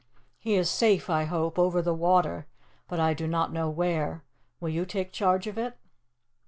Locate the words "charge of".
5.13-5.59